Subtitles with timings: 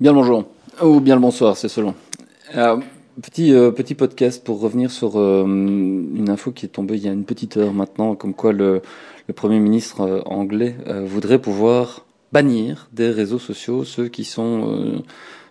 [0.00, 0.46] Bien le bonjour,
[0.82, 1.94] ou bien le bonsoir, c'est selon.
[3.22, 7.08] Petit, euh, petit podcast pour revenir sur euh, une info qui est tombée il y
[7.08, 8.82] a une petite heure maintenant, comme quoi le,
[9.36, 10.74] Premier ministre euh, anglais
[11.06, 15.00] voudrait pouvoir bannir des réseaux sociaux ceux qui sont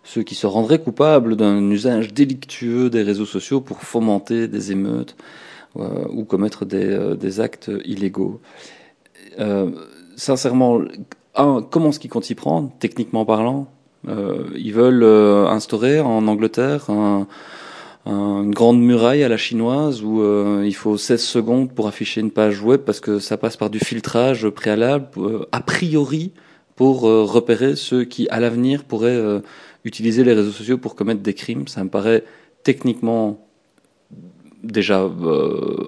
[0.03, 5.15] ceux qui se rendraient coupables d'un usage délictueux des réseaux sociaux pour fomenter des émeutes
[5.75, 8.41] ou commettre des, des actes illégaux.
[10.17, 10.81] sincèrement,
[11.33, 13.69] comment est-ce qu'ils comptent s'y prendre, techniquement parlant?
[14.07, 17.27] Ils veulent euh, instaurer en Angleterre un,
[18.05, 22.31] une grande muraille à la chinoise où euh, il faut 16 secondes pour afficher une
[22.31, 25.07] page web parce que ça passe par du filtrage préalable,
[25.51, 26.33] a priori
[26.75, 29.21] pour repérer ceux qui, à l'avenir, pourraient
[29.85, 31.67] utiliser les réseaux sociaux pour commettre des crimes.
[31.67, 32.23] Ça me paraît
[32.63, 33.47] techniquement
[34.63, 35.07] déjà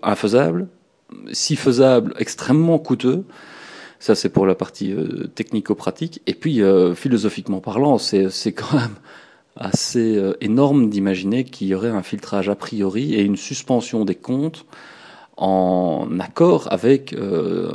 [0.04, 0.68] infaisable,
[1.32, 3.24] si faisable, extrêmement coûteux.
[4.06, 6.22] Ça, c'est pour la partie euh, technico-pratique.
[6.28, 8.98] Et puis, euh, philosophiquement parlant, c'est quand même
[9.56, 14.14] assez euh, énorme d'imaginer qu'il y aurait un filtrage a priori et une suspension des
[14.14, 14.68] comptes
[15.38, 17.16] en accord avec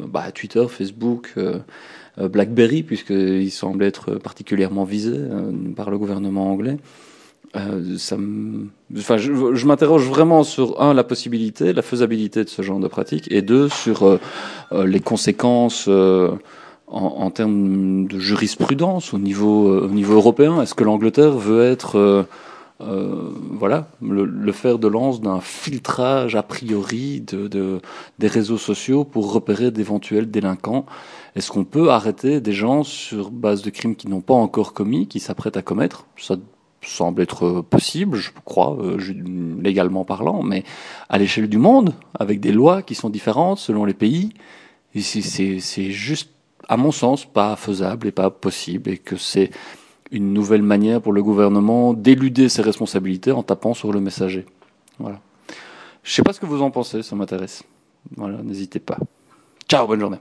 [0.09, 1.35] bah, Twitter, Facebook,
[2.17, 5.21] BlackBerry, puisqu'ils semblent être particulièrement visés
[5.77, 6.79] par le gouvernement anglais.
[7.57, 8.17] Euh, ça
[8.97, 12.87] enfin, je, je m'interroge vraiment sur un la possibilité, la faisabilité de ce genre de
[12.87, 14.21] pratique, et deux sur euh,
[14.73, 16.39] euh, les conséquences en,
[16.87, 20.63] en, termes de jurisprudence au niveau au niveau européen.
[20.63, 22.27] Est-ce que l'Angleterre veut être
[22.79, 27.81] voilà le, le, fer de lance d'un filtrage a priori de, de,
[28.19, 30.87] des réseaux sociaux pour repérer d'éventuels délinquants?
[31.37, 35.09] Est-ce qu'on peut arrêter des gens sur base de crimes qu'ils n'ont pas encore commis,
[35.09, 36.07] qui s'apprêtent à commettre?
[36.83, 38.99] Semble être possible, je crois, euh,
[39.61, 40.65] légalement parlant, mais
[41.09, 44.33] à l'échelle du monde, avec des lois qui sont différentes selon les pays,
[44.95, 46.31] c'est juste,
[46.69, 49.51] à mon sens, pas faisable et pas possible, et que c'est
[50.11, 54.47] une nouvelle manière pour le gouvernement d'éluder ses responsabilités en tapant sur le messager.
[54.99, 55.21] Voilà.
[56.03, 57.63] Je sais pas ce que vous en pensez, ça m'intéresse.
[58.17, 58.99] Voilà, n'hésitez pas.
[59.69, 60.19] Ciao, bonne journée.